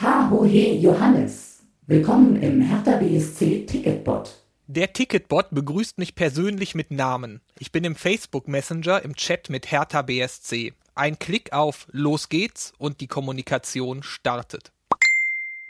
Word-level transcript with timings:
Ha, 0.00 0.30
hohe, 0.30 0.76
Johannes. 0.76 1.62
Willkommen 1.86 2.42
im 2.42 2.62
Hertha 2.62 2.96
BSC 2.96 3.66
Ticketbot. 3.66 4.34
Der 4.66 4.94
Ticketbot 4.94 5.48
begrüßt 5.50 5.98
mich 5.98 6.14
persönlich 6.14 6.74
mit 6.74 6.90
Namen. 6.90 7.42
Ich 7.58 7.70
bin 7.70 7.84
im 7.84 7.94
Facebook 7.94 8.48
Messenger 8.48 9.02
im 9.02 9.14
Chat 9.14 9.50
mit 9.50 9.70
Hertha 9.70 10.00
BSC. 10.00 10.72
Ein 10.94 11.18
Klick 11.18 11.52
auf 11.52 11.86
Los 11.90 12.30
geht's 12.30 12.72
und 12.78 13.02
die 13.02 13.08
Kommunikation 13.08 14.02
startet. 14.02 14.72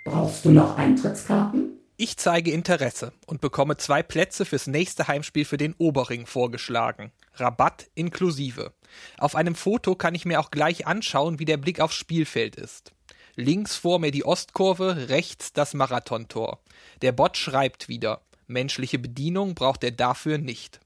Brauchst 0.04 0.44
du 0.44 0.52
noch 0.52 0.78
Eintrittskarten? 0.78 1.80
Ich 1.96 2.16
zeige 2.16 2.52
Interesse 2.52 3.12
und 3.26 3.40
bekomme 3.40 3.78
zwei 3.78 4.04
Plätze 4.04 4.44
fürs 4.44 4.68
nächste 4.68 5.08
Heimspiel 5.08 5.44
für 5.44 5.58
den 5.58 5.74
Oberring 5.76 6.26
vorgeschlagen. 6.26 7.10
Rabatt 7.34 7.88
inklusive. 7.96 8.72
Auf 9.18 9.34
einem 9.34 9.56
Foto 9.56 9.96
kann 9.96 10.14
ich 10.14 10.24
mir 10.24 10.38
auch 10.38 10.52
gleich 10.52 10.86
anschauen, 10.86 11.40
wie 11.40 11.46
der 11.46 11.56
Blick 11.56 11.80
aufs 11.80 11.96
Spielfeld 11.96 12.54
ist. 12.54 12.92
Links 13.36 13.76
vor 13.76 13.98
mir 13.98 14.10
die 14.10 14.24
Ostkurve, 14.24 15.08
rechts 15.08 15.52
das 15.52 15.74
Marathontor. 15.74 16.58
Der 17.02 17.12
Bot 17.12 17.36
schreibt 17.36 17.88
wieder. 17.88 18.20
Menschliche 18.46 18.98
Bedienung 18.98 19.54
braucht 19.54 19.84
er 19.84 19.92
dafür 19.92 20.38
nicht. 20.38 20.80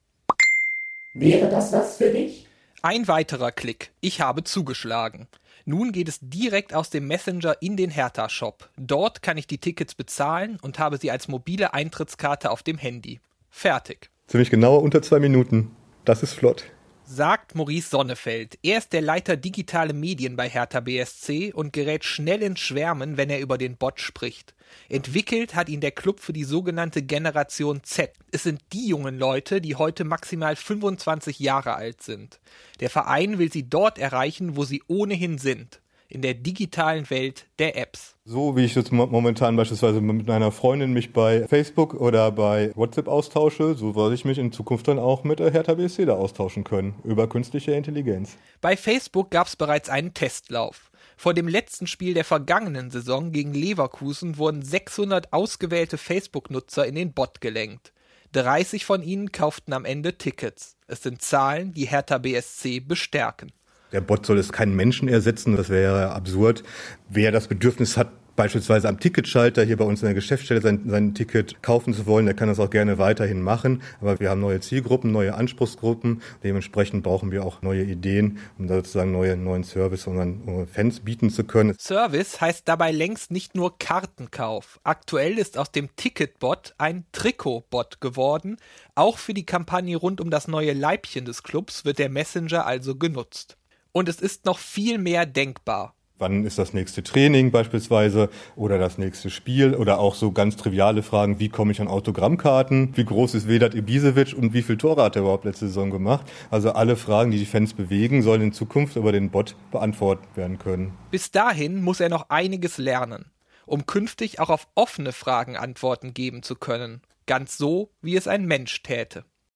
Wäre 1.14 1.48
das 1.48 1.72
was 1.72 1.96
für 1.96 2.10
dich? 2.10 2.46
Ein 2.82 3.08
weiterer 3.08 3.52
Klick. 3.52 3.92
Ich 4.00 4.20
habe 4.20 4.44
zugeschlagen. 4.44 5.28
Nun 5.64 5.92
geht 5.92 6.08
es 6.08 6.18
direkt 6.20 6.74
aus 6.74 6.90
dem 6.90 7.06
Messenger 7.06 7.56
in 7.60 7.76
den 7.76 7.90
Hertha-Shop. 7.90 8.68
Dort 8.76 9.22
kann 9.22 9.38
ich 9.38 9.46
die 9.46 9.58
Tickets 9.58 9.94
bezahlen 9.94 10.58
und 10.60 10.78
habe 10.78 10.98
sie 10.98 11.10
als 11.10 11.28
mobile 11.28 11.72
Eintrittskarte 11.72 12.50
auf 12.50 12.62
dem 12.62 12.76
Handy. 12.76 13.20
Fertig. 13.50 14.10
Ziemlich 14.26 14.50
genau 14.50 14.76
unter 14.76 15.00
zwei 15.00 15.20
Minuten. 15.20 15.74
Das 16.04 16.22
ist 16.22 16.34
flott 16.34 16.64
sagt 17.06 17.54
Maurice 17.54 17.90
Sonnefeld. 17.90 18.58
Er 18.62 18.78
ist 18.78 18.92
der 18.92 19.02
Leiter 19.02 19.36
digitale 19.36 19.92
Medien 19.92 20.36
bei 20.36 20.48
Hertha 20.48 20.80
BSC 20.80 21.52
und 21.52 21.72
gerät 21.72 22.04
schnell 22.04 22.42
ins 22.42 22.60
Schwärmen, 22.60 23.16
wenn 23.16 23.30
er 23.30 23.40
über 23.40 23.58
den 23.58 23.76
Bot 23.76 24.00
spricht. 24.00 24.54
Entwickelt 24.88 25.54
hat 25.54 25.68
ihn 25.68 25.80
der 25.80 25.92
Club 25.92 26.20
für 26.20 26.32
die 26.32 26.44
sogenannte 26.44 27.02
Generation 27.02 27.82
Z. 27.84 28.12
Es 28.32 28.42
sind 28.42 28.60
die 28.72 28.88
jungen 28.88 29.18
Leute, 29.18 29.60
die 29.60 29.76
heute 29.76 30.04
maximal 30.04 30.56
25 30.56 31.38
Jahre 31.38 31.74
alt 31.74 32.02
sind. 32.02 32.40
Der 32.80 32.90
Verein 32.90 33.38
will 33.38 33.52
sie 33.52 33.68
dort 33.68 33.98
erreichen, 33.98 34.56
wo 34.56 34.64
sie 34.64 34.82
ohnehin 34.88 35.38
sind 35.38 35.80
in 36.14 36.22
der 36.22 36.34
digitalen 36.34 37.08
Welt 37.10 37.46
der 37.58 37.76
Apps. 37.76 38.16
So 38.24 38.56
wie 38.56 38.64
ich 38.64 38.74
jetzt 38.74 38.92
momentan 38.92 39.56
beispielsweise 39.56 40.00
mit 40.00 40.26
meiner 40.26 40.50
Freundin 40.50 40.92
mich 40.92 41.12
bei 41.12 41.46
Facebook 41.46 41.94
oder 41.94 42.30
bei 42.32 42.72
WhatsApp 42.74 43.08
austausche, 43.08 43.74
so 43.74 43.92
soll 43.92 44.14
ich 44.14 44.24
mich 44.24 44.38
in 44.38 44.52
Zukunft 44.52 44.88
dann 44.88 44.98
auch 44.98 45.24
mit 45.24 45.40
Hertha 45.40 45.74
BSC 45.74 46.06
da 46.06 46.14
austauschen 46.14 46.64
können 46.64 46.94
über 47.04 47.28
künstliche 47.28 47.72
Intelligenz. 47.72 48.36
Bei 48.60 48.76
Facebook 48.76 49.30
gab 49.30 49.48
es 49.48 49.56
bereits 49.56 49.90
einen 49.90 50.14
Testlauf. 50.14 50.90
Vor 51.16 51.34
dem 51.34 51.48
letzten 51.48 51.86
Spiel 51.86 52.14
der 52.14 52.24
vergangenen 52.24 52.90
Saison 52.90 53.30
gegen 53.30 53.54
Leverkusen 53.54 54.38
wurden 54.38 54.62
600 54.62 55.32
ausgewählte 55.32 55.98
Facebook-Nutzer 55.98 56.86
in 56.86 56.94
den 56.94 57.12
Bot 57.12 57.40
gelenkt. 57.40 57.92
30 58.32 58.84
von 58.84 59.02
ihnen 59.02 59.30
kauften 59.30 59.72
am 59.72 59.84
Ende 59.84 60.18
Tickets. 60.18 60.76
Es 60.86 61.02
sind 61.02 61.22
Zahlen, 61.22 61.72
die 61.72 61.86
Hertha 61.86 62.18
BSC 62.18 62.80
bestärken. 62.80 63.52
Der 63.94 64.00
Bot 64.00 64.26
soll 64.26 64.38
es 64.38 64.50
keinen 64.50 64.74
Menschen 64.74 65.06
ersetzen, 65.06 65.56
das 65.56 65.70
wäre 65.70 66.10
absurd. 66.10 66.64
Wer 67.08 67.30
das 67.30 67.46
Bedürfnis 67.46 67.96
hat, 67.96 68.08
beispielsweise 68.34 68.88
am 68.88 68.98
Ticketschalter 68.98 69.62
hier 69.62 69.76
bei 69.76 69.84
uns 69.84 70.02
in 70.02 70.06
der 70.06 70.14
Geschäftsstelle 70.14 70.60
sein, 70.60 70.82
sein 70.88 71.14
Ticket 71.14 71.62
kaufen 71.62 71.94
zu 71.94 72.04
wollen, 72.04 72.26
der 72.26 72.34
kann 72.34 72.48
das 72.48 72.58
auch 72.58 72.70
gerne 72.70 72.98
weiterhin 72.98 73.40
machen. 73.40 73.82
Aber 74.00 74.18
wir 74.18 74.30
haben 74.30 74.40
neue 74.40 74.58
Zielgruppen, 74.58 75.12
neue 75.12 75.34
Anspruchsgruppen. 75.34 76.22
Dementsprechend 76.42 77.04
brauchen 77.04 77.30
wir 77.30 77.44
auch 77.44 77.62
neue 77.62 77.84
Ideen, 77.84 78.38
um 78.58 78.66
sozusagen 78.66 79.12
neue, 79.12 79.36
neuen 79.36 79.62
Service 79.62 80.08
unseren 80.08 80.66
Fans 80.66 80.98
bieten 80.98 81.30
zu 81.30 81.44
können. 81.44 81.76
Service 81.78 82.40
heißt 82.40 82.66
dabei 82.66 82.90
längst 82.90 83.30
nicht 83.30 83.54
nur 83.54 83.78
Kartenkauf. 83.78 84.80
Aktuell 84.82 85.38
ist 85.38 85.56
aus 85.56 85.70
dem 85.70 85.94
Ticketbot 85.94 86.74
ein 86.78 87.04
Trikotbot 87.12 88.00
geworden. 88.00 88.56
Auch 88.96 89.18
für 89.18 89.34
die 89.34 89.46
Kampagne 89.46 89.96
rund 89.96 90.20
um 90.20 90.30
das 90.30 90.48
neue 90.48 90.72
Leibchen 90.72 91.24
des 91.26 91.44
Clubs 91.44 91.84
wird 91.84 92.00
der 92.00 92.08
Messenger 92.08 92.66
also 92.66 92.96
genutzt. 92.96 93.56
Und 93.96 94.08
es 94.08 94.20
ist 94.20 94.44
noch 94.44 94.58
viel 94.58 94.98
mehr 94.98 95.24
denkbar. 95.24 95.94
Wann 96.18 96.44
ist 96.44 96.58
das 96.58 96.72
nächste 96.72 97.04
Training 97.04 97.52
beispielsweise 97.52 98.28
oder 98.56 98.76
das 98.76 98.98
nächste 98.98 99.30
Spiel 99.30 99.72
oder 99.76 100.00
auch 100.00 100.16
so 100.16 100.32
ganz 100.32 100.56
triviale 100.56 101.04
Fragen, 101.04 101.38
wie 101.38 101.48
komme 101.48 101.70
ich 101.70 101.80
an 101.80 101.86
Autogrammkarten, 101.86 102.96
wie 102.96 103.04
groß 103.04 103.34
ist 103.34 103.46
Vedat 103.46 103.76
Ibisevic 103.76 104.34
und 104.36 104.52
wie 104.52 104.62
viel 104.62 104.78
Tore 104.78 105.04
hat 105.04 105.14
er 105.14 105.22
überhaupt 105.22 105.44
letzte 105.44 105.68
Saison 105.68 105.92
gemacht. 105.92 106.26
Also 106.50 106.72
alle 106.72 106.96
Fragen, 106.96 107.30
die 107.30 107.38
die 107.38 107.46
Fans 107.46 107.72
bewegen, 107.72 108.22
sollen 108.22 108.42
in 108.42 108.52
Zukunft 108.52 108.96
über 108.96 109.12
den 109.12 109.30
Bot 109.30 109.54
beantwortet 109.70 110.26
werden 110.34 110.58
können. 110.58 110.98
Bis 111.12 111.30
dahin 111.30 111.80
muss 111.80 112.00
er 112.00 112.08
noch 112.08 112.30
einiges 112.30 112.78
lernen, 112.78 113.26
um 113.64 113.86
künftig 113.86 114.40
auch 114.40 114.50
auf 114.50 114.66
offene 114.74 115.12
Fragen 115.12 115.56
Antworten 115.56 116.14
geben 116.14 116.42
zu 116.42 116.56
können, 116.56 117.00
ganz 117.26 117.56
so, 117.56 117.90
wie 118.02 118.16
es 118.16 118.26
ein 118.26 118.44
Mensch 118.46 118.82
täte. 118.82 119.24